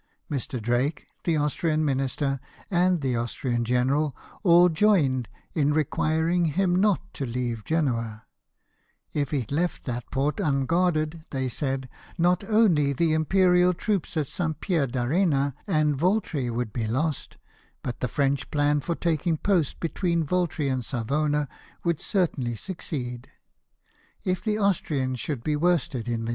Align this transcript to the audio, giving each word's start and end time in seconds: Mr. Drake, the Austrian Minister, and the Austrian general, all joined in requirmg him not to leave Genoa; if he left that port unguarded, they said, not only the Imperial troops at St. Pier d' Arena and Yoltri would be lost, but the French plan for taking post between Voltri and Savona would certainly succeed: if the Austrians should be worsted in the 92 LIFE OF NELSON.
Mr. 0.31 0.59
Drake, 0.59 1.05
the 1.25 1.37
Austrian 1.37 1.85
Minister, 1.85 2.39
and 2.71 3.01
the 3.01 3.15
Austrian 3.15 3.63
general, 3.63 4.15
all 4.41 4.67
joined 4.67 5.29
in 5.53 5.75
requirmg 5.75 6.53
him 6.53 6.75
not 6.77 7.13
to 7.13 7.23
leave 7.23 7.63
Genoa; 7.63 8.25
if 9.13 9.29
he 9.29 9.45
left 9.51 9.83
that 9.83 10.09
port 10.09 10.39
unguarded, 10.39 11.23
they 11.29 11.47
said, 11.47 11.87
not 12.17 12.43
only 12.45 12.93
the 12.93 13.13
Imperial 13.13 13.75
troops 13.75 14.17
at 14.17 14.25
St. 14.25 14.59
Pier 14.59 14.87
d' 14.87 14.95
Arena 14.97 15.53
and 15.67 15.99
Yoltri 15.99 16.51
would 16.51 16.73
be 16.73 16.87
lost, 16.87 17.37
but 17.83 17.99
the 17.99 18.07
French 18.07 18.49
plan 18.49 18.79
for 18.79 18.95
taking 18.95 19.37
post 19.37 19.79
between 19.79 20.23
Voltri 20.25 20.67
and 20.67 20.83
Savona 20.83 21.47
would 21.83 22.01
certainly 22.01 22.55
succeed: 22.55 23.27
if 24.23 24.41
the 24.43 24.57
Austrians 24.57 25.19
should 25.19 25.43
be 25.43 25.55
worsted 25.55 25.77
in 25.77 25.81
the 25.81 25.97
92 25.99 26.11
LIFE 26.11 26.15
OF 26.15 26.19
NELSON. 26.21 26.29